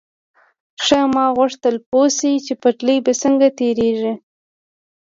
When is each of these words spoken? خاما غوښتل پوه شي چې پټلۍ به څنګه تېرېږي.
خاما 0.85 1.25
غوښتل 1.37 1.75
پوه 1.89 2.07
شي 2.17 2.33
چې 2.45 2.53
پټلۍ 2.61 2.97
به 3.05 3.13
څنګه 3.23 3.47
تېرېږي. 3.59 4.13